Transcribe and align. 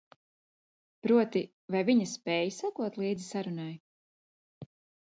Proti, 1.07 1.43
vai 1.77 1.83
viņa 1.91 2.09
spēj 2.15 2.51
sekot 2.59 3.01
līdzi 3.05 3.31
sarunai? 3.31 3.73